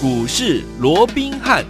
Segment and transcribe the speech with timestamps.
[0.00, 1.64] 股市罗宾汉。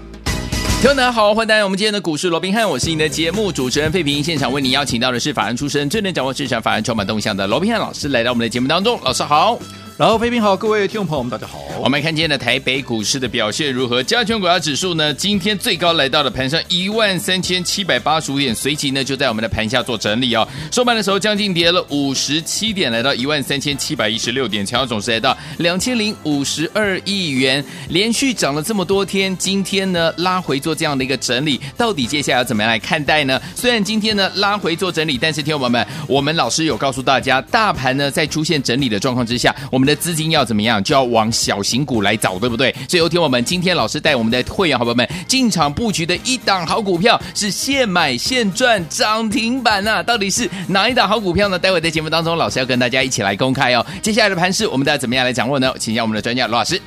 [0.80, 4.22] 听众大家好，欢迎来到我们今天的股市罗宾汉，我是你的节目主持人费平。
[4.22, 9.00] 现场为您邀请到的是法案出身、最能掌握市场法案筹码动向的罗宾汉老师，来到我们的节目当中。
[9.02, 9.58] 老师好。
[9.98, 11.58] 然后，飞平好，各位听众朋友们，大家好。
[11.80, 14.00] 我们看今天的台北股市的表现如何？
[14.00, 15.12] 加权股价指数呢？
[15.12, 20.46] 今天最高来到了盘上一万三千七百八十五点，随即呢就在我们的盘下做整理哦。
[20.70, 33.40] 收盘的时候将近跌了五十七点，来到一万三千七百一十六点，成交总值来到两千零五十二亿元，连续涨了这么多天，今天呢拉回做这样的一个整理，到底接下来要怎么样来看待呢？
[33.56, 40.84] 虽然今天呢拉回做整理，但是听众友们，我们老师有告诉大家，大盘呢在出现整理的状况之下，我们的资金要怎么样？
[40.84, 42.70] 就要往小型股来找，对不对？
[42.86, 51.58] 所以有听我们今天老师带我们的会员好朋友们进场布局的一档好股票，是现买现赚涨停板呐、到底是哪一档好股票呢？
[51.58, 53.84] 待会在节目当中，老师要跟大家一起来公开哦。
[54.02, 55.72] 接下来的盘势，我们大家怎么样来掌握呢？
[55.78, 56.80] 请教我们的专家罗老师。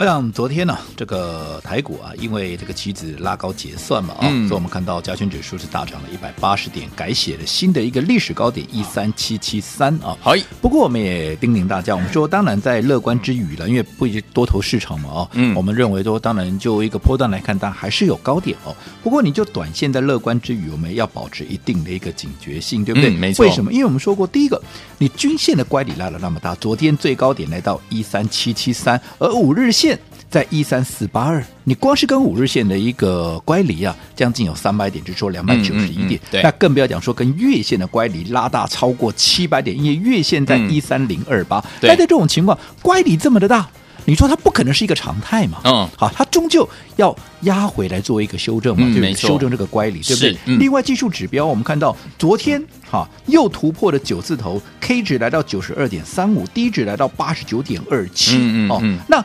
[0.00, 10.16] 我想昨天呢、啊，这个台股啊，因为这个期指拉高结算嘛啊，嗯、所以我们看到加权指数是大涨了一百八十点，改写了新的一个历史高点一三七七三啊。
[10.22, 18.74] 好，不过我们也叮咛大家，我们说当然在乐观之余了，因为不一多头市场嘛啊，嗯，我们认为说当然就一个波段来看，但还是有高点哦。
[19.02, 23.10] 不过你就短线在乐观之余，我们要保持一定的一个警觉性，对不对？
[23.10, 23.44] 嗯、没错。
[23.44, 23.70] 为什么？
[23.70, 24.58] 因为我们说过，第一个，
[24.96, 29.89] 你均线的乖离拉了那么大，昨天最高点来到一三七七三，而五日线。
[30.30, 36.12] 在一三四八二，你光是跟五日线的一个乖离啊，将近有三百点，就是说两百九十一点。
[36.12, 41.62] 嗯嗯嗯、对，那更不要讲说跟月线的乖离拉大超过七百点，因为月线在一三零二八。
[41.82, 43.68] 那在这种情况，乖离这么的大，
[44.04, 45.62] 你说它不可能是一个常态嘛？
[45.64, 50.38] 嗯，好，它终究要压回来做一个修正嘛，嗯、就是修正这个乖离，对不对？
[50.44, 58.36] 嗯、另外，技术指标我们看到昨天哈又突破了九字头，K 值来到九十二点三五，D 值来到八十九点二七。
[58.36, 59.24] 嗯嗯，哦，那。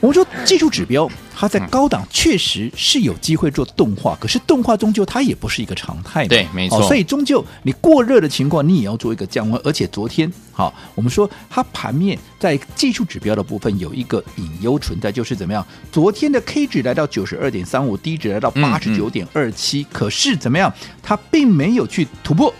[0.00, 1.06] 我们说技术指标，
[1.36, 6.28] 它在高档确实是有机会做动画，可是动画终究它也不是一个常态嘛。
[6.28, 6.80] 对，没错。
[6.82, 9.60] 所以终究你过热的情况，你也要做一个降温。
[9.62, 15.64] 而且昨天，好，我们说它盘面在技术指标的部分有一个隐忧存在，就是怎么样？
[15.92, 20.72] 昨天的 K 值来到九十二点三五，D 值来到八十九点二七，可是怎么样？
[21.02, 22.52] 它并没有去突破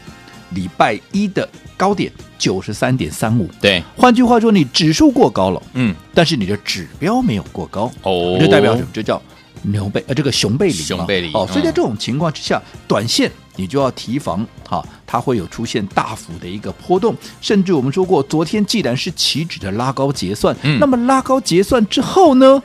[0.50, 2.12] 礼拜一的高点。
[2.40, 8.88] 九十三点三五，对，换句话说，你指数过高了，嗯，但是你的指标没有过高，哦，这代表什么？
[8.94, 9.20] 这叫
[9.60, 22.62] 牛背，呃，这个熊背离，熊背离，哦，所以在这种情况之下，嗯、短线你就要提防，哈、哦，它会有出现大幅的一个波动，甚至我们说过，昨天既然是期指的拉高结算，嗯、那么拉高结算之后呢？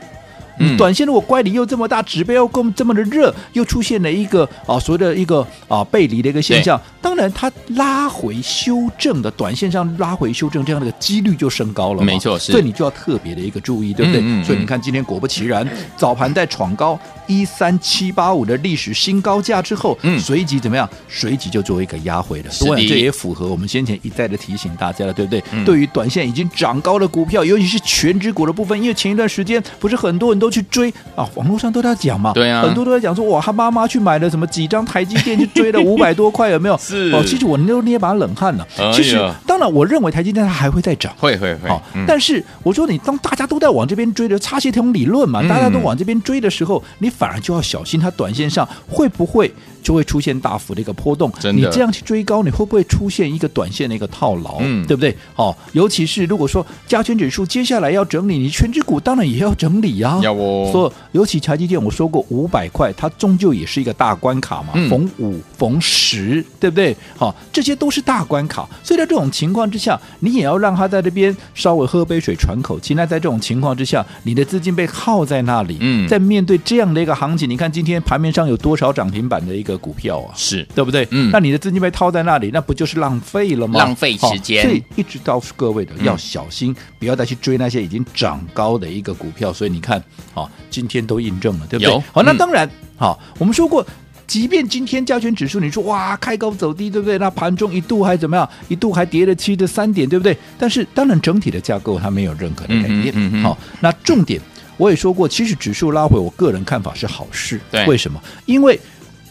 [0.58, 14.20] 嗯，短线如果乖离又这么大，指标又够这么的热，又出现了一个啊所谓的一个啊背离的一个现象，当然它拉回修正的短线上拉回修正这样的一个几率就升高了，没错，是，所以你就要特别的一个注意，对不对？
[14.20, 20.88] 嗯嗯嗯，所以你看今天果不其然，早盘在闯高一三七八五的历史新高价之后，嗯，随即怎么样？
[21.08, 25.44] 随即就做一个压回了，所以这也符合我们先前一再的提醒大家了，对不对？
[25.52, 30.50] 嗯、对于短线已经涨高的股票，尤其是全值股的部分，因为前一段时间不是很多人都。
[30.56, 31.28] 去追啊！
[31.34, 36.78] 网络上都在讲嘛，对啊，很多都在讲说哇，他妈妈去买了什么几张台积电，去追了 五百多块，有没有？
[36.78, 38.66] 是哦，其实我都捏把冷汗了。
[38.78, 41.68] 哎、其实，当然，我认为台积电它还会再涨，会会会。
[41.68, 51.32] 好，但是我说你当大家都在往这边追的差些同理论嘛，大家都往这边追的时候，你反而就要小心，它短线上会不会就会出现大幅的一个波动？
[51.54, 54.58] 你这样去追高，你会不会出现一个短线的一个套牢？
[54.60, 55.16] 嗯，对不对？
[55.34, 60.20] 好，尤其是如果说加权指数接下来要整理，你全指股当然也要整理啊。
[60.22, 60.68] 要哦。
[60.72, 60.92] 所以。
[61.16, 66.94] 尤其台积电，我说过五百块，它终究也是一个大关卡嘛，嗯、逢五逢十，对不对？
[67.16, 72.92] 好，这些都是大关卡，所以在这种情况之下，你也要让他在这边稍微喝杯水喘口气。
[72.92, 80.34] 那在这种情况之下，你的资金被耗在那里，嗯，在面对这样的一个行情，你看今天盘面上有多少涨停板的一个股票啊？
[80.36, 81.08] 是对不对？
[81.12, 83.78] 嗯，那你的资金被套在那里，那不就是浪费了吗？
[83.78, 84.62] 浪费时间。
[84.64, 89.50] 所以一直告诉各位的要小心，嗯、不要再去追那些已经涨高的一个股票。
[89.50, 90.02] 所以你看，
[90.34, 91.06] 好，今天。
[91.06, 92.02] 都印证了，对不对？
[92.10, 93.86] 好，那当然，好、嗯，我们说过，
[94.26, 97.16] 即便今天加权指数，你说哇，开高走低，对不对？
[97.18, 98.48] 那盘中一度还怎么样？
[98.66, 100.36] 一度还跌了七十三点，对不对？
[100.58, 103.12] 但是，当然整体的架构它没有任何的改变。
[103.14, 104.40] 嗯嗯、好，那重点
[104.76, 107.60] 我也说过，其实指数拉回，我个人看法是好事。
[107.70, 108.20] 对，为什么？
[108.44, 108.78] 因为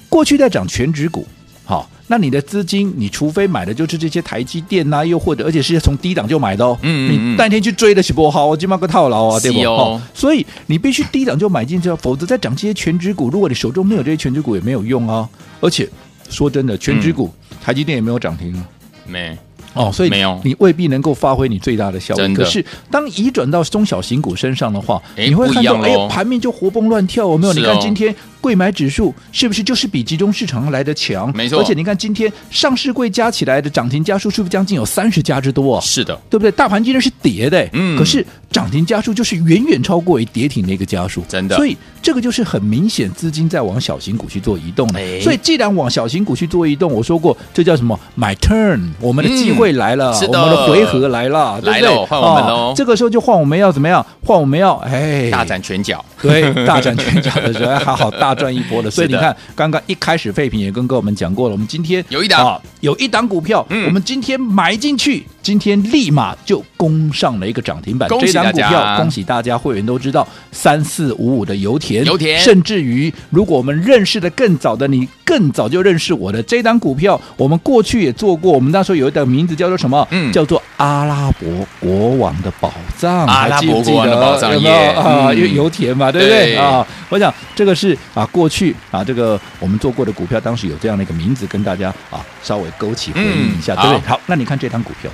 [0.09, 1.27] 过去在涨全值股，
[1.63, 1.89] 好。
[2.07, 6.77] 那你的资金，你除非买的就是这些台积电呐、啊，又或者而且是从低档就买的哦。
[6.83, 9.59] 嗯，嗯，嗯你当天去追的是不好，我就买个套牢啊，对不？
[9.63, 15.27] 哦，所以你必须低档就买进去，否则在涨这些全值股，如果你手中没有这些全值股，也没有用啊。
[15.59, 15.89] 而且
[16.30, 18.69] 说真的，全值股、嗯、台积电也没有涨停啊，
[19.07, 19.36] 没。
[19.75, 22.33] 哦，所以没有你未必能够发挥你最大的效益。
[22.33, 27.54] 可是当移转到中小型股身上的话，哎你会看到哎，盘面就活蹦乱跳，有没有？
[27.54, 31.36] 你看今天柜买指数是不是就是比集中市场来的强？
[31.36, 35.81] 没错而且你看今天上市柜加起来的涨停家数是不是将近有三十家之多啊？
[35.81, 36.51] 是的，对不对？
[36.51, 45.00] 大盘今天是跌的，嗯可是涨停家数就是远远超过于跌停的一个家数，真的所以这个就是很明显资金在往小型股去做移动的。
[45.00, 51.81] 哎所以既然往小型股去做移动，我说过这叫什么？My turn，我们的机会来了，嗯我们的回合来了，对不对？
[51.81, 54.06] 来喽换我们喽哦这个时候就换我们要怎么样？
[54.24, 58.91] 换我们要哎，大展拳脚，对，大展拳脚的时候好好大赚一波 的。
[58.91, 68.07] 所以你看，刚刚一开始废品也跟各位我们讲过了，我们今天有一档啊有一档股票，嗯我们今天买进去，今天立马就攻上了一个涨停板。
[68.19, 80.05] 这档股票，恭喜大家，会员都知道三四五五的油田，油田甚至于如果我们认识的更早的，你更早就认识我的这档股票，我们过去也做过，我们那时候有一档名字叫做什么？
[80.11, 81.47] 嗯叫做阿拉伯
[81.79, 85.27] 国王的宝藏，阿拉伯国王的宝藏有没有耶啊？
[85.29, 86.85] 嗯油油田嘛，对不对对啊？
[87.09, 94.07] 我想这个是啊，过去啊，这个我们做过的股票，当时有这样的一个名字，跟大家啊稍微勾起回忆一下，嗯对不对？
[94.07, 95.10] 好好，那你看这档股票，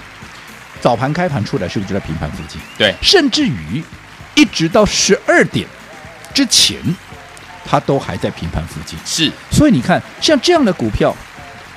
[0.79, 2.59] 早盘开盘出来是不是就在平盘附近？
[2.77, 3.83] 对，甚至于
[4.35, 5.67] 一直到十二点
[6.33, 6.77] 之前，
[7.65, 8.97] 它都还在平盘附近。
[9.05, 11.15] 是，所以你看，像这样的股票，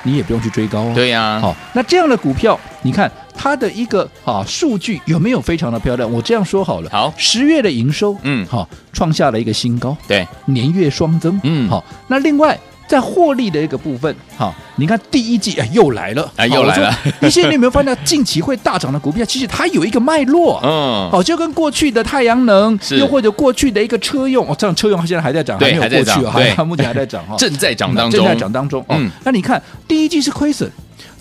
[0.04, 0.92] 你也不用去追高哦。
[0.94, 6.10] 对呀，好，那这样的股票，你看它的一个啊数据有没有非常的漂亮？
[6.10, 12.56] 我这样说好了，好十月的营收，嗯好，创下了一个新高，对，年月双增，嗯好，那另外。
[12.86, 16.94] 在获利的一个部分，好，你看第一季哎又来了，哎又来了。
[17.04, 28.80] 一些你现在有没有发现 近期会大涨的股票，其实它有一个脉络，嗯，好，就跟过去的太阳能，又或者过去的一个车用，哦，这样车用它现在还在涨，对还没有过去啊，还在涨还目前还在涨哈， 正在涨当中，正在涨当中。
[28.82, 28.96] 哦。
[28.98, 30.70] 嗯，那你看第一季是亏损。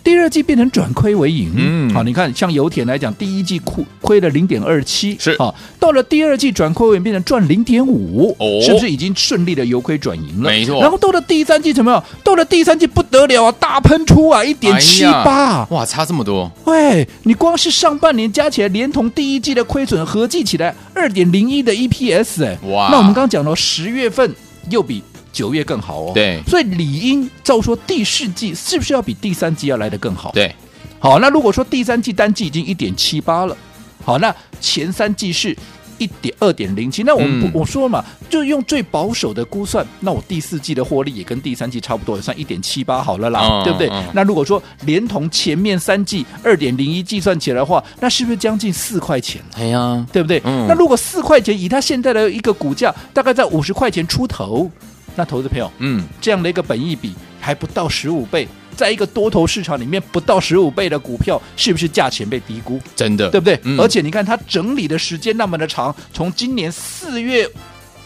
[0.04, 1.94] 第二季变成转亏为盈，嗯。
[1.94, 5.32] 好，你看像油田来讲，第一季亏亏了零点二七，是。
[5.34, 8.62] 啊，到了第二季转亏为盈，变成赚零点五，哦。
[8.62, 10.50] 是不是已经顺利的由亏转盈了？
[10.50, 10.82] 没错。
[10.82, 12.04] 然后到了第三季怎么样？
[12.24, 22.90] 到了第三季不得了啊，大喷出啊，一点七八，哇，差这么多，喂，你光是上半年加起来，连同第一季的亏损合计起来，二点零一的 EPS，哎，哇。
[22.92, 24.36] 那我们刚刚讲了，十月份
[24.70, 25.02] 又比
[25.34, 30.56] 九月更好哦，对所以理应照说第四季是不是要比第三季要来得更好？，对，
[31.00, 33.58] 好，那如果说第三季单季已经一点七八了，
[34.06, 35.58] 好，那前三季是。
[36.00, 43.88] 一点二点零七，那我们不、嗯我说嘛，就用最保守的估算，那我第四季的获利也跟第三季差不多，也算一点七八好了啦，嗯对不对？
[43.90, 49.40] 嗯那如果说连同前面三季二点零一计算起来的话，那是不是将近四块钱？
[49.54, 50.42] 哎呀，对不对？
[50.46, 54.70] 嗯那如果四块钱，以它现在的一个股价，大概在五十块钱出头，
[55.16, 62.80] 那投资朋友，嗯，这样的一个本益比还不到十五倍，在一个多头市场里面不到十五倍的股票，是不是价钱被低估？
[62.96, 63.60] 真的，对不对？
[63.64, 67.50] 嗯而且你看它整理的时间那么的长，从今年四月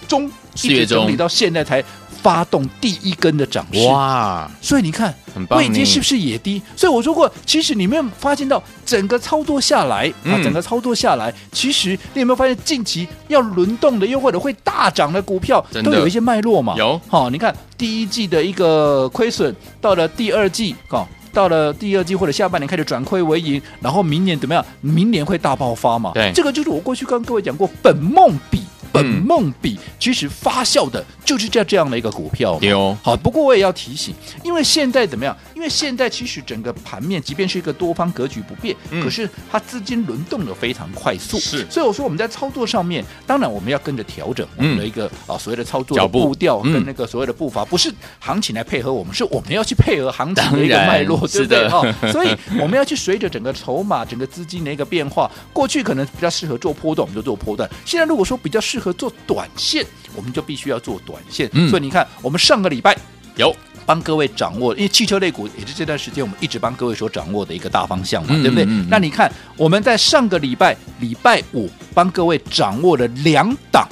[0.08, 1.84] 中四月中一直整理到现在才
[2.22, 3.86] 发动第一根的涨势。
[3.88, 5.14] 哇，所以你看
[5.52, 6.62] 位阶是不是也低？
[6.76, 16.76] 所以我说过，其实你没有发现到整个操作下来、啊嗯，整个操作下来，其实你有没有发现近期要轮动的，又或者会大涨的股票，都有一些脉络嘛？
[16.78, 21.08] 有好、你看第一季的一个亏损，到了第二季，哦。
[21.34, 24.66] 到了第二季或者下半年开始转亏为盈，然后明年怎么样？
[24.82, 26.12] 明年会大爆发嘛？
[26.16, 28.62] 对这个就是我过去跟各位讲过，本梦比
[29.04, 32.60] 梦比，其实发酵的就是这这样的一个股票嘛。
[32.62, 34.14] 有好，不过我也要提醒，
[34.44, 35.36] 因为现在怎么样？
[35.56, 39.04] 因为现在其实整个盘面，即便是一个多方格局不变，嗯。
[39.04, 41.66] 可是它资金轮动的非常快速，是。
[41.70, 46.28] 所以我说我们在操作上面，当然我们要跟着调整我们的一个、啊所谓的操作步。
[46.28, 46.74] 步调嗯。
[46.74, 51.64] 跟那个所谓的步伐，不是行情来配合我们，是我们要去配合行情的一个脉络，对不对？
[51.64, 61.50] 的哈、 所以我们要去随着整个筹码、整个资金的一个变化，过去可能比较适合做波段，我们就做波段；现在如果说比较适合做短线，我们就必须要做短线。
[61.54, 62.98] 嗯所以你看，我们上个礼拜。
[63.36, 68.66] 有，帮各位掌握，因为汽车类股也是这段时间我们一直帮各位所掌握的一个大方向嘛，嗯对不对？
[68.66, 73.88] 嗯嗯那你看我们在上个礼拜礼拜五帮各位掌握了两档，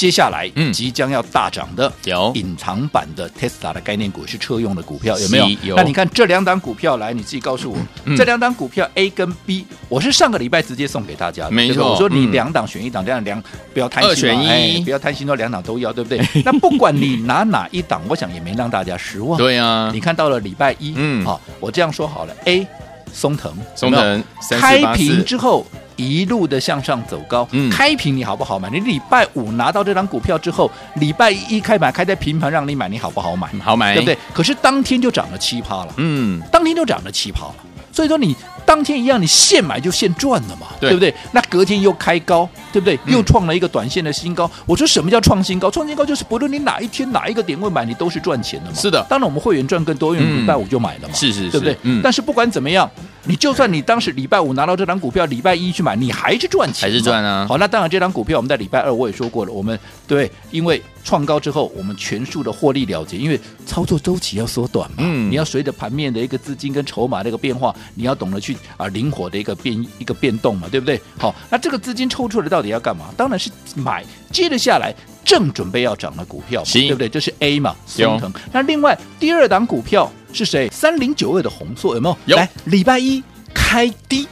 [0.00, 0.72] 接下来嗯。
[0.72, 2.32] 即将要大涨的有。
[2.34, 5.48] 隐藏版的 Tesla 的概念股是车用的股票，有没有？
[5.62, 5.76] 有。
[5.76, 7.76] 那你看这两档股票，来你自己告诉我，
[8.06, 8.16] 嗯。
[8.16, 11.92] 这两档股票 A 跟 B，我是上个礼拜直接送给大家的，没错。
[11.92, 12.32] 我说你嗯。
[12.32, 13.42] 两档选一档，这样两
[13.74, 14.48] 不要贪心选一。
[14.48, 16.18] 哎不要贪心说两档都要，对不对？
[16.46, 19.36] 那不管你拿哪一档，我想也没让大家失望。
[19.36, 21.22] 对啊你，看到了礼拜一，嗯。
[21.26, 22.66] 好，我这样说好了，A
[23.12, 24.22] 松藤，松有没有？
[24.48, 25.66] 腾开平之后
[26.00, 28.70] 一路的向上走高，嗯开平你好不好买？
[28.70, 33.48] 你礼拜五拿到这张股票之后，礼拜一开盘开在平盘让你买，你好不好买？
[33.62, 34.18] 好买，对不对？？
[34.32, 37.54] 可是当天就涨了七趴了，嗯，当天就涨了七趴了。
[37.92, 38.34] 所以说你
[38.70, 41.12] 当天一样，你现买就现赚了嘛，对对不对？
[41.32, 42.94] 那隔天又开高，对不对？
[43.06, 44.48] 嗯又创了一个短线的新高。
[44.64, 45.68] 我说什么叫创新高？
[45.68, 48.76] 创新高就是不论你哪一天哪一个点位买，你都是赚钱的嘛。
[48.76, 51.76] 是的当然我们会员赚更多，因为嗯礼拜五就买了嘛，是是是对不对？
[51.82, 52.88] 嗯但是不管怎么样，
[53.24, 71.00] 你就算你当时礼拜五拿到这张股票，礼拜一去买，你还是赚钱，还是赚啊好，那当然这张股票我们在礼拜二我也说过了，我们对，因为创高之后，我们全数的获利了结，因为操作周期要缩短嘛，嗯你要随着盘面的一个资金跟筹码的一个变化，你要懂得去啊灵活的一个变一个变动嘛，对不对？
[71.18, 73.06] 好，那这个资金抽出来到底要干嘛？
[73.16, 77.08] 当然是买接着下来正准备要涨的股票嘛，对不对？
[77.08, 78.32] 这是 A 嘛，有松腾。
[78.52, 80.68] 那另外第二档股票是谁？
[80.70, 82.16] 三零九二的红硕有没有？
[82.26, 83.22] 有来，礼拜一
[83.54, 84.26] 开低。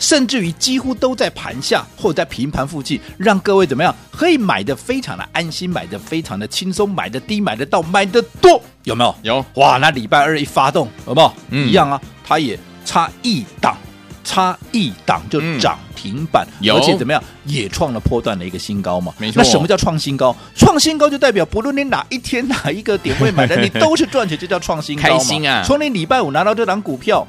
[0.00, 9.14] 甚至于几乎都在盘下或者在平盘附近，让各位怎么样可以买的非常的安心，买的非常的轻松，买的低，买得到，买的多，有没有？
[9.22, 9.78] 有哇！
[9.78, 11.32] 那礼拜二一发动，有没有？
[11.50, 12.58] 嗯一样啊，它也
[12.94, 13.76] 差一档，
[14.22, 19.12] 差一档就涨停板，有而且怎么样，也创了波段的一个新高嘛。
[19.18, 20.32] 没错那什么叫创新高？
[20.54, 25.08] 创新高就代表不论你哪一天哪一个点位买的，你都是赚钱，就叫创新高嘛。
[25.08, 27.26] 开心啊从你礼拜五拿到这档股票。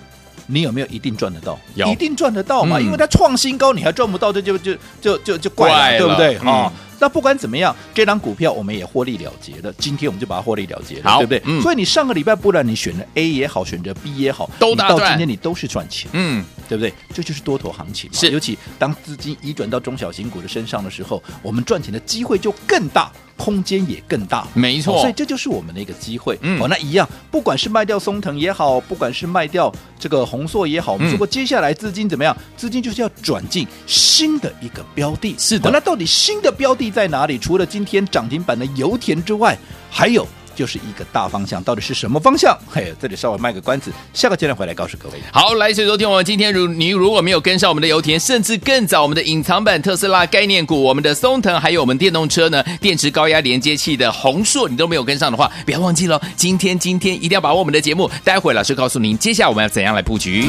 [0.48, 1.58] 你有没有一定赚得到？
[1.74, 2.78] 一定赚得到嘛？
[2.78, 6.38] 嗯因为它创新高，你还赚不到，这就就就就就怪了，怪了对不对？
[6.44, 9.74] 嗯啊、那不管怎么样，这张股票我们也获利了结了。
[9.78, 11.42] 今天我们就把它获利了结了，对不对？
[11.46, 16.94] 嗯所以你上个礼拜，不然你选了 A 也好，选择 B 也好，都大赚你到今天你都是赚钱，嗯，对不对？
[17.14, 18.20] 这就是多头行情嘛。
[18.20, 23.12] 是尤其当资金移转到中小型股的身上的时候，我们赚钱的机会就更大。
[23.38, 26.40] 空间也更大，没错哦所以这就是我们的一个机会。
[26.42, 32.34] 嗯哦，那一样，不管是卖掉松藤也好，不管是卖掉这个红硕也好，我嗯们说过，接下来资金怎么样？
[32.56, 35.36] 资金就是要转进新的一个标的。
[35.38, 37.38] 是的哦那到底新的标的在哪里？
[37.38, 39.58] 除了今天涨停板的油田之外，
[39.92, 40.25] 还有。
[40.56, 42.58] 就是一个大方向，到底是什么方向？
[42.66, 45.16] 嘿，这里稍微卖个关子，下个阶段回来告诉各位。
[45.30, 60.46] 好，来，所以昨天我们今天如你如果没有跟上我们的油田，甚至更早我们的隐藏版特斯拉概念股，我们的松腾，还有我们电动车呢，电池高压连接器的红硕，你都没有跟上的话，不要忘记了，今天今天一定要把握我们的节目，待会老师告诉您，接下来我们要怎样来布局。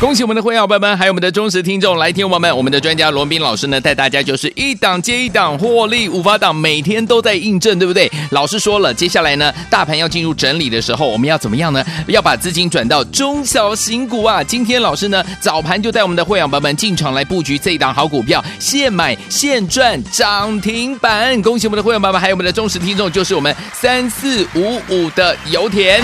[0.00, 8.10] 恭喜我们的会员伙伴们，还有我们的忠实听众，来听我们，我们的专家罗宾老师呢，带大家就是一档接一档获利五八档，每天都在印证，对不对？
[8.30, 11.84] 老师说了，接下来呢，大盘要进入整理的时候，我们要怎么样呢？
[12.06, 14.42] 要把资金转到中小型股啊！
[14.42, 21.40] 今天老师呢，早盘就带我们的会员伙伴们进场来布局这一档好股票，现买现赚涨停板。
[21.42, 26.02] 恭喜我们的会员伙伴们，还有我们的忠实听众，就是我们三四五五的油田，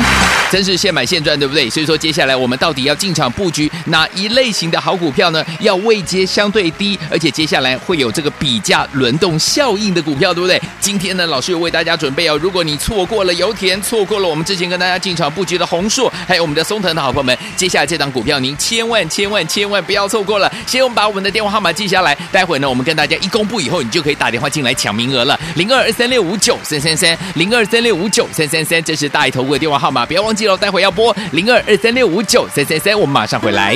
[0.53, 1.71] 真是现买现赚，对不对？
[1.71, 5.45] 所以说，接下来我们到底要进场布局哪一类型的好股票呢？
[5.61, 10.61] 要位阶相对低，而且接下来会有这个比价轮动效应的股票，对不对？
[10.81, 12.39] 今天呢，老师有为大家准备哦。
[12.41, 20.53] 如果你错过了油田，错过了我们之前跟大家进场布局的红硕，还有我们的松腾的好朋友们，接下来这档股票您千万千万千万不要错过了。
[20.67, 25.39] 先我们把我们的电话号码记下来，待会呢，我们跟大家一公布以后，你就可以打电话进来抢名额了。
[25.55, 33.76] 零二二三六五九三三三，零二三六五九三三三，这是大一头的电话号码，不要忘记了，待会要拨零二二三六五九三三三，我们马上回来。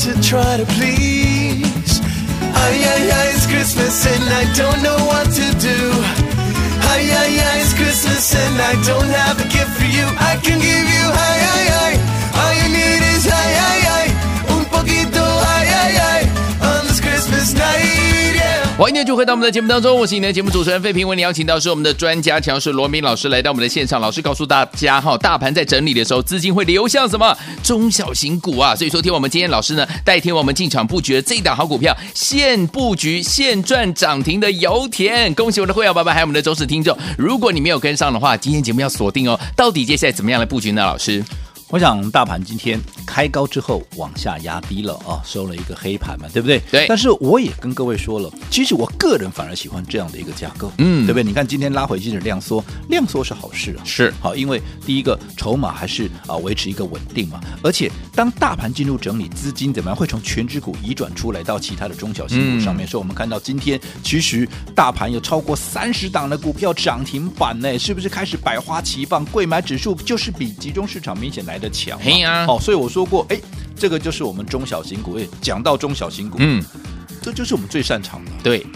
[0.00, 2.00] to try to please.
[2.00, 5.78] Ay, ay, ay, it's Christmas and I don't know what to do.
[6.88, 10.06] Ay, ay, ay, it's Christmas and I don't have a gift for you.
[10.16, 12.09] I can give you, ay, ay, ay.
[18.80, 28.74] 欢迎继续回到我们的节目当中，我是你的节目主持人费平，为你邀请到是我们的专家强势罗明老师来到我们的现场，老师告诉大家哈，大盘在整理的时候，资金会流向什么中小型股啊？
[28.74, 40.80] 所以说，听我们今天老师呢带听我们进场布局的这一档好股票，现布局现赚涨停的油田，恭喜我们的会员爸爸还有我们的忠实听众，如果你没有跟上的话，今天节目要锁定哦，到底接下来怎么样来布局呢？
[40.80, 41.22] 老师，
[41.70, 46.60] 我想大盘今天开高之后往下压低了啊，收了一个黑盘嘛，对不对？
[46.68, 46.86] 对。
[46.88, 51.22] 但是我也跟各位说了，其实我个人反而喜欢这样的一个架构，嗯，对不对？
[51.22, 62.84] 你看今天拉回即使量缩，量缩是好事啊，是好，因为第一个筹码还是啊维持一个稳定嘛，而且当大盘进入整理，资金怎么样会从全指股移转出来到其他的中小型股上面？
[62.84, 69.24] 嗯、所以我们看到今天其实大盘有超过三十档的股票涨停板呢，是不是开始百花齐放？
[69.26, 73.38] 贵买指数就是比集中市场明显来的强，嘿啊，好，所以我说过，哎，
[73.76, 75.16] 这个就是我们中小型股。
[75.18, 76.62] 哎，讲到中小型股，嗯，
[77.22, 78.66] 这就是我们最擅长的，对，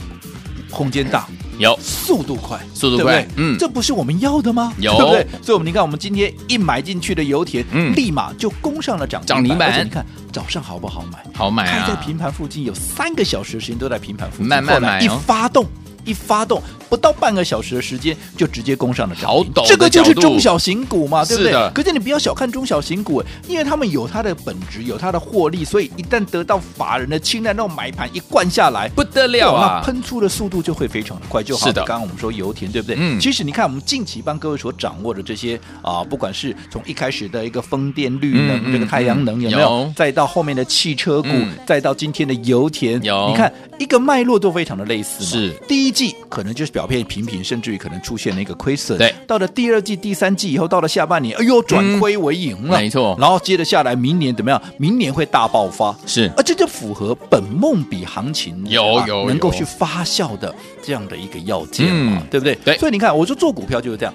[0.71, 1.27] 空间大，
[1.59, 4.73] 有速度快，速度快，嗯，这不是我们要的吗？
[4.79, 5.27] 有，对不对？
[5.43, 9.71] 所以，我们你看，我们今天一买进去的油田，嗯，立马就攻上了涨涨停板。
[9.71, 11.25] 而且你看早上好不好买？
[11.35, 11.87] 好买啊！
[11.87, 15.67] 开在平盘附近有三个小时的时间都在平盘附近，慢慢买，一发动。
[16.05, 19.53] 一发动不到半个小时的时间，就直接攻上了涨停。
[19.55, 21.53] 好这个就是中小型股嘛，对不对？
[21.53, 21.71] 是。
[21.75, 29.83] 可是你不要小看中小型股，因为他们有它的本质，有它的获利，所以一旦得到法人的青睐，那种买盘一灌下来，不得了啊！
[29.85, 31.43] 喷出的速度就会非常的快。
[31.43, 32.97] 就好，刚刚我们说油田，对不对？
[32.99, 33.19] 嗯。
[33.19, 39.93] 其实你看，我们近期帮各位所掌握的这些啊，不管是从一开始的一个风电、绿能、这个太阳能，有没有？
[39.97, 41.29] 再到后面的汽车股，
[41.67, 43.29] 再到今天的油田，有。
[43.29, 45.25] 你看一个脉络都非常的类似。
[45.25, 45.51] 是。
[45.69, 46.75] 第一季可能就是。
[46.75, 48.99] 表现平平，甚至于可能出现了一个亏损。
[48.99, 53.17] 对，到了第二季、第三季以后，到了下半年，哎呦，转亏为盈了，嗯、没错。
[53.17, 54.61] 然后接着下来，明年怎么样？
[54.77, 62.57] 明年会大爆发，是，啊这就符合本梦比行情有有，有能够去发酵的这样的一个要件嘛，嗯、对不对？
[62.65, 62.77] 对。
[62.79, 64.13] 所以你看，我说做股票就是这样，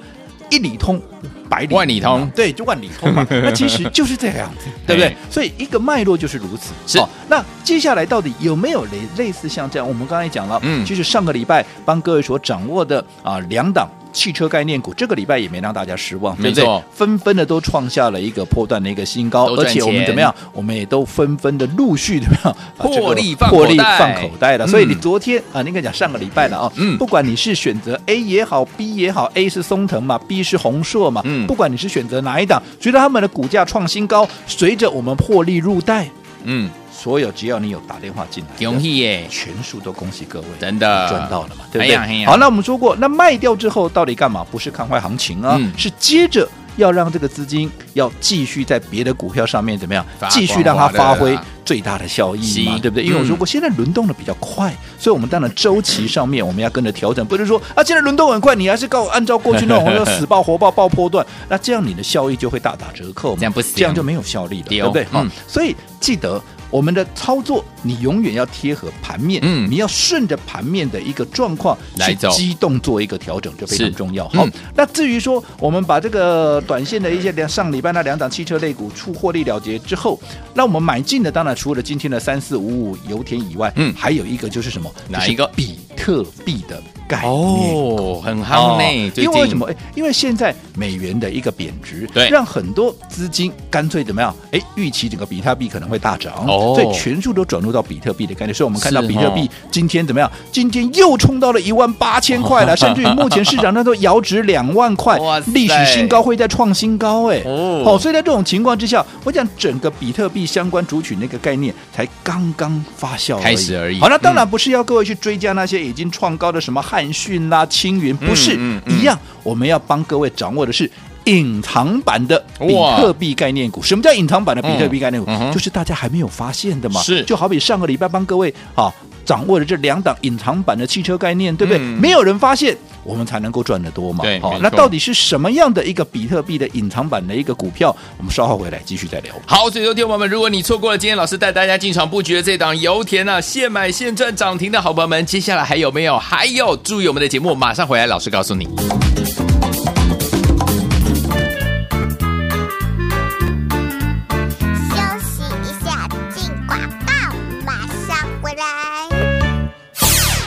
[0.49, 1.01] 一里通。
[1.49, 3.25] 百里万里通，对，就万里通嘛。
[3.43, 5.15] 那其实就是这个样子，对不对？
[5.31, 6.73] 所以一个脉络就是如此。
[6.85, 6.99] 是。
[6.99, 9.87] 哦，那接下来到底有没有类类似像这样？
[9.87, 16.83] 我们刚才讲了，嗯，就是上个礼拜帮各位所掌握的啊两档汽车概念股，这个礼拜也没让大家失望，对不对？
[16.91, 20.33] 纷纷的都创下了一个破段的一个新高，而且我们怎么样？
[20.53, 22.55] 我们也都纷纷的陆续怎么样？
[22.77, 24.67] 获利获利放口袋了。
[24.67, 31.45] 所以你昨天啊，你可以讲上个礼拜了啊，嗯，不管你是选择 A 也好，B 也好，A 是松腾嘛，B 是宏硕嘛，嗯。
[31.47, 36.09] 不管你是选择哪一档，随着他们的股价创新高，随着我们获利入袋，
[36.43, 42.25] 嗯，所有只要你有打电话进来，恭喜耶，全数都恭喜各位，真的赚到了嘛，对不对？
[42.25, 44.45] 好，那我们说过，那卖掉之后到底干嘛？
[44.51, 46.47] 不是看坏行情啊，嗯、是接着。
[46.77, 50.05] 要让这个资金要继续在别的股票上面怎么样？
[50.29, 53.03] 继续让它发挥最大的效益嘛，对不对？
[53.03, 65.05] 因为我说过，现在轮动的比较快，所以我们当然周期上面我们要跟着调整，不是说啊，现在轮动很快，你还是告按照过去那种死抱活抱爆波段， 那这样你的效益就会大打折扣嘛，这样不这样就没有效力了，对不对？
[65.11, 66.41] 嗯，所以记得。
[66.69, 74.27] 我们的操作，你永远要贴合盘面，嗯，你要顺着盘面的一个状况来走，机动做一个调整，就非常重要。
[74.29, 80.19] 好，嗯、那至于说我们把这个短线的一些两上礼拜那两档汽车类股出获利了结之后，
[80.53, 84.93] 那我们买进的当然除了今天的三四五五油田以外，嗯，还有一个就是什么？
[85.07, 85.49] 哪一个？
[85.55, 86.81] 比特币的。
[87.09, 89.11] 概念哦，很夯呢、哦。
[89.15, 89.65] 因为为什么？
[89.65, 94.33] 哎，因为现在美元的一个贬值，对，让很多资金干脆怎么样？
[94.51, 98.53] 哎，预期整个比特币可能会大涨，哦，所以全数都转入到比特币的概念。
[98.53, 100.31] 所以我们看到比特币今天怎么样？
[100.51, 105.17] 今天又冲到了一万八千块了， 甚至于目前市场上都遥指两万块，
[105.47, 113.99] 历史新高会再创新高，哎，哦，好，所以在这种情况之下，我讲整个比特币相关族群那个概念才刚刚发酵开始而已。
[113.99, 117.09] 好，那当然不是要各位去追加那些已经创高的什么汉。
[117.09, 120.89] 腾讯啦，青云不是、嗯嗯、一样，我们要帮各位掌握的是
[121.29, 123.81] 隐藏版的比特币概念股。
[123.81, 125.29] 什么叫隐藏版的比特币概念股？
[125.29, 127.01] 嗯、就是大家还没有发现的嘛。
[127.01, 128.91] 是，就好比上个礼拜帮各位啊
[129.23, 131.79] 掌握了这两档隐藏版的汽车概念，对不对？
[131.79, 134.23] 嗯、没有人发现，我们才能够赚得多嘛。
[134.23, 137.95] 对，好，那到底是什么样的一个比特币的隐藏版的一个股票？
[138.17, 139.31] 我们稍后回来继续再聊。
[139.45, 146.17] 好，所以说，听众朋友们，如果你错过了今天老师带大家进场布局的这档油田啊，现买现赚涨停的好朋友们，接下来还有没有？
[146.17, 148.67] 还有，注意我们的节目，马上回来，老师告诉你。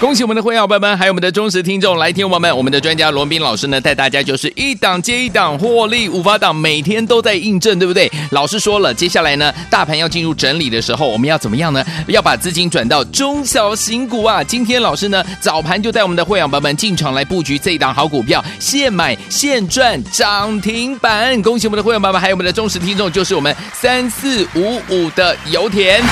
[0.02, 8.10] 恭喜我们的会员伙伴们，还有我们的忠实听众，来听我们，我们的专家罗宾老师呢，带大家就是一档接一档获利五八档，每天都在印证，对不对？
[8.32, 11.84] 老师说了，接下来呢，大盘要进入整理的时候，我们要怎么样呢？
[12.08, 14.42] 要把资金转到中小型股啊！
[14.42, 21.40] 今天老师呢，早盘就带我们的会员伙伴们进场来布局这一档好股票，现买现赚涨停板。
[21.42, 26.02] 恭喜我们的会员伙伴们，还有我们的忠实听众，就是我们三四五五的油田，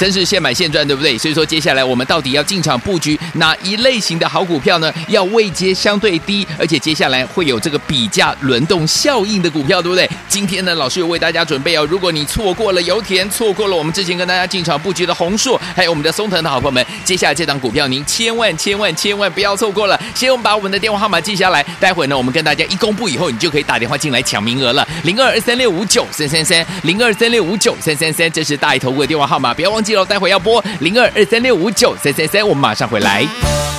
[0.00, 1.16] 真是现买现赚，对不对？
[1.16, 3.56] 所以说，接下来我们到底要进场布局哪？
[3.62, 4.92] 一类型的好股票呢？
[5.08, 10.08] 要位阶相对低，而且接下来会有这个比价轮动效应的股票，对不对？
[10.28, 11.86] 今天呢，老师有为大家准备哦。
[11.90, 20.00] 如果你错过了油田，错过了我们之前跟大家进场布局的红硕，还有我们的松腾的好朋友们，接下来这档股票您千万千万千万不要错过了。
[20.14, 24.86] 先我们把我们的电话号码记下来，待会呢，我们跟大家一公布以后，你就可以打电话进来抢名额了。
[25.04, 33.25] 零二二三六五九三三三，零二三六五九三三三，这是大爱投顾的电话号码，不要忘记了，待会要拨零二二三六五九三三三，我们马上回来。
[33.26, 33.75] 欢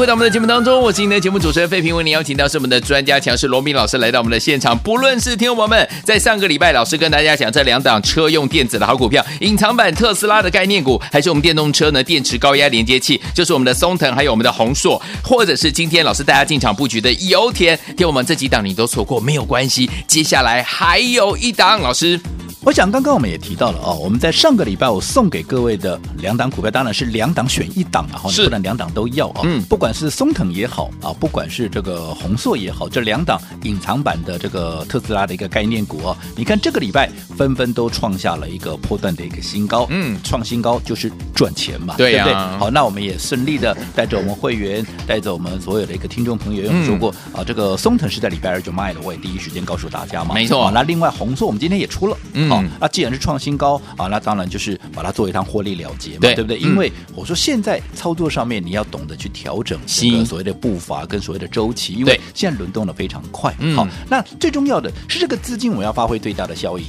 [0.00, 4.76] 回到我们的节目当中，我是您的节目主持人费平，为您邀请到是我们的专家强势罗宾老师来到我们的现场。
[4.78, 22.18] 不论是听众朋友们，在上个礼拜老师跟大家讲这两档车用电子的好股票，隐藏版特斯拉的概念股，还是我们电动车呢电池高压连接器，就是我们的松腾，还有我们的弘塑，或者是今天老师带大家进场布局的油田，听我们这几档你都错过没有关系，接下来还有一档，老师。
[22.62, 29.40] 我想刚刚我们也提到了哦，我们在上个礼拜我送给各位的两档股票，当然是两档选一档，然后不能两档都要啊。
[29.44, 39.86] 嗯，不管是松藤也好啊，不管是这个红塑也好，这两档隐藏版的这个特斯拉的一个概念股哦，你看这个礼拜纷纷都创下了一个波段的一个新高。
[39.88, 42.34] 嗯，创新高就是赚钱嘛，对、不对？
[42.34, 50.34] 好，那我们也顺利的带着我们会员，带着我们所有的一个听众朋友，有说过、嗯、啊，这个松藤是在礼拜二就卖了，我也第一时间告诉大家嘛。
[50.34, 50.64] 没错。
[50.64, 52.49] 啊、那另外红塑我们今天也出了，嗯。
[52.50, 56.58] 好，那既然是创新高啊，那当然就是把它做一趟获利了结嘛，对，对不对？
[56.58, 63.54] 因为我说现在操作上面你要懂得去调整这个所谓的步伐跟所谓的周期，因为现在轮动的非常快。
[63.74, 66.86] 好，那最重要的是这个资金我要发挥最大的效益。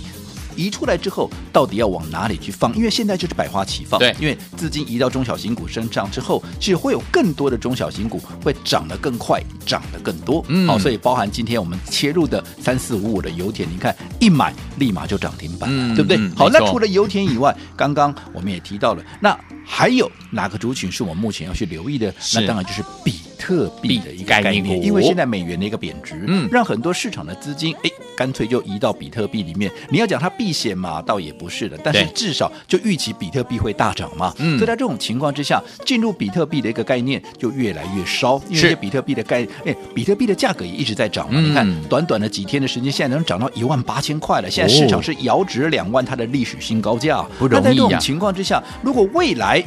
[0.62, 2.76] 移出来之后，到底要往哪里去放？
[2.76, 4.00] 因为现在就是百花齐放。
[4.00, 10.46] 对，因为资金移到中小型股身上之后，其实会有更多的中小型股会涨得更快，涨得更多。
[10.50, 16.18] 嗯，好，所以包含今天我们切入的三四五五的油田，你看一买立马就涨停板，嗯、对不对？
[16.18, 22.14] 嗯、好，那除了油田以外， 刚刚我们也提到了，那还有哪个族群是我们目前要去留意的？
[22.34, 27.90] 那当然就是比特币的一个概念，因为现在美元的一个贬值，嗯，让很多市场的资金哎，
[28.22, 29.72] 干脆就移到比特币里面。
[29.90, 34.32] 你要讲它避险嘛，倒也不是的，但是至少就预期比特币会大涨嘛。
[34.38, 41.42] 嗯，所以在这种情况之下，进入比特币的一个概念就越来越烧，因为比特币的概念，哎，比特币的价格也一直在涨嘛。
[41.42, 44.52] 你看，短短的几天的时间，现在能涨到一万八千块了。
[44.52, 47.26] 现在市场是遥指两万，它的历史新高价。
[47.40, 47.62] 不容易啊。
[47.64, 49.64] 那在这种情况之下，如果未来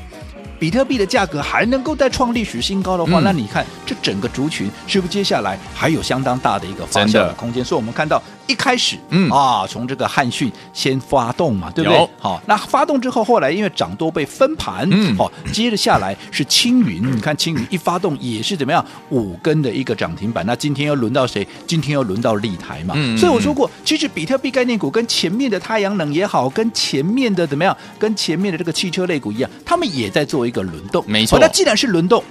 [0.60, 7.64] 比特币的价格还能够再创历史新高的话，嗯、那你看这整个族群是不是接下来还有相当大的一个发酵的空间？
[7.64, 8.22] 所以我们看到。
[8.46, 12.08] 一开始，嗯啊，从这个汉讯先发动嘛，对不对？
[12.18, 20.44] 好，那发动之后，后来因为涨多被分盘，嗯，好，接着下来是青云，你看青云一发动也是怎么样五根的一个涨停板。
[20.46, 21.46] 那今天又轮到谁？
[21.66, 22.94] 今天又轮到立台嘛。
[22.96, 31.02] 嗯，所以我说过，其实比特币概念股跟前面的太阳能也好，跟前面的怎么样，跟前面的这个汽车类股一样，他们也在做一个轮动。
[31.06, 32.22] 没错，那既然是轮动，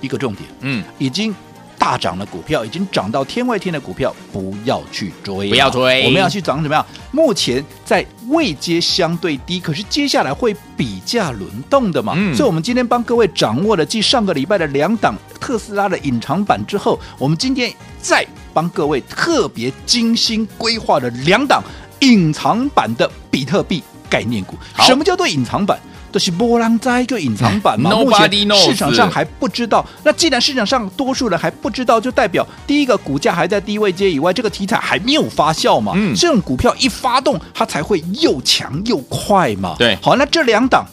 [0.00, 1.34] 一个重点，嗯，已经。
[1.78, 6.84] 大涨的股票已经涨到天外天的股票，不要去追，不要追，我们要去涨怎么样？
[7.12, 12.14] 目前在位阶相对低，可是接下来会比价轮动的嘛。
[12.16, 21.62] 嗯、所以，我们今天帮各位掌握了继上个礼拜的两档特斯拉的隐藏版之后，我们今天再帮各位特别精心规划了两档
[22.00, 24.56] 隐藏版的比特币概念股。
[24.80, 25.78] 什么叫做隐藏版？
[26.16, 29.84] 这是波浪在一个隐藏版嘛， 目前市场上还不知道。
[30.02, 35.92] 那既然市场上多数人还不知道，就代表第一个股价还在低位阶以外，这个题材还没有发酵嘛。
[35.94, 39.76] 嗯，这种股票一发动，它才会又强又快嘛。
[39.78, 40.86] 对，好，那这两档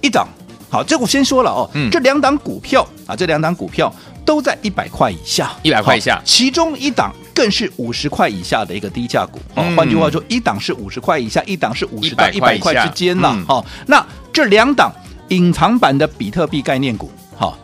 [0.00, 0.26] 一档，
[0.70, 3.92] 好，这我先说了哦，嗯，这两档股票啊，这两档股票。
[4.22, 9.38] 都在一百块以下，一百块以下，其中一档更是五十块以下的一个低价股。
[9.54, 13.36] 哦、嗯，换句话说，一档是五十块以下，一档是五十到一百块之间了。
[13.46, 14.92] 好、嗯，那这两档
[15.28, 17.58] 隐藏版的比特币概念股，好，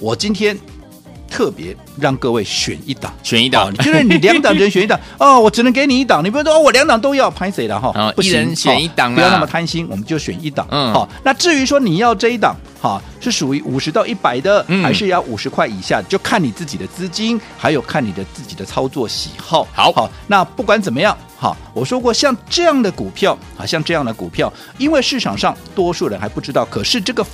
[0.00, 0.58] 我今天。
[1.34, 8.12] 特别让各位选一档，选一档，就是你两档只能选一档 哦，我只能给你一档，你不要说哦，我两档都要，拍谁了哈？
[8.14, 10.64] 不行，选一档，不要那么贪心，我们就选一档。
[10.70, 19.66] 嗯，好，那至于说你要这一档，哈，是属于五十到一百的，还是要五十块以下，就看你自己的资金，还有看你的自己的操作喜好。
[19.72, 27.26] 好，好，那不管怎么样，哈，我说过，像这样的股票啊，像这样的股票，因为市场上多数人还不知道，可是这个。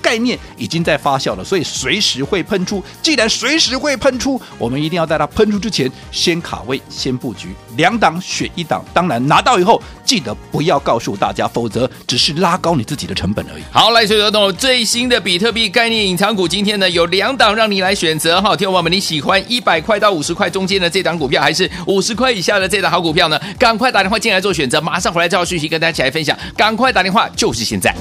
[0.00, 2.82] 概念已经在发酵了，所以随时会喷出。
[3.02, 7.48] 既然随时会喷出，我们一定要在它喷出之前先卡位、先布局。
[7.76, 13.62] 两档选一档，当然拿到以后记得不要告诉大家，否则只是拉高你自己的成本而已。
[13.70, 18.54] 好，来，所有懂最新的比特币概念隐藏股，今天呢有两档让你来选择哈。
[18.56, 23.40] 听众朋友们，你喜欢一百块到五十块中间的这档股票，还是五十块以下的这档好股票呢？
[23.58, 26.36] 赶快打电话进来做选择，马上回来这条讯息跟大家一起来分享。
[26.56, 27.94] 赶快打电话，就是现在。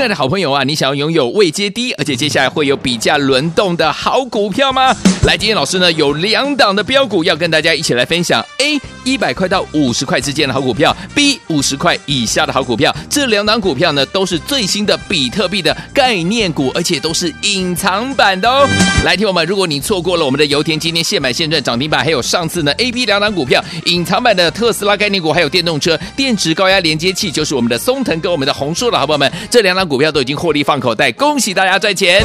[0.00, 4.96] 亲爱的好朋友啊，你想要拥有位阶低，而且接下来会有比价轮动的好股票吗？
[5.24, 8.42] 来，今天老师呢有两档的标股要跟大家一起来分享。
[8.60, 12.94] A 一百块到五十块之间的好股票，B 五十块以下的好股票。
[13.10, 18.66] 这两档股票呢都是最新的比特币的概念股，而且都是隐藏版的哦。
[19.04, 29.89] 来，听我们，如果你错过了我们的油田今天现买现赚涨停板，还有上次呢 A、B 两档股票隐藏版的特斯拉概念股，还有电动车电池高压连接器，就是我们的松腾跟我们的红树了好朋友们，这两档。
[29.90, 32.24] 股票都已经获利放口袋，恭喜大家赚钱！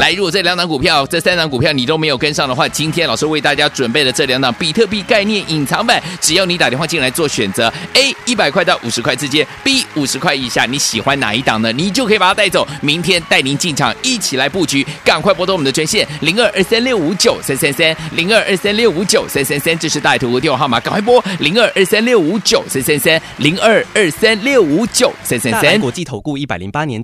[0.00, 11.70] 来，如果这两档股票、这三档股票你都没有跟上的话，今天老师为大家准备的这两档比特币概念隐藏版，只要你打电话进来做选择，A 一百块到五十块之间，B 五十块以下，你喜欢哪一档呢？
[11.70, 14.84] 你就可以把它带走，明天带您进场一起来布局。
[15.04, 25.78] 赶快拨通我们的专线零二二三六五九三三三零二二三六五九三三三，这是大图的电话号码，赶快拨零二二三六五九三三三零二二三六五九三三三。
[25.78, 27.03] 国际投顾一百零八年。